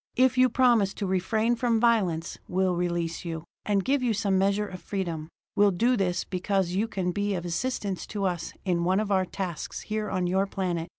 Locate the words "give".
3.85-4.01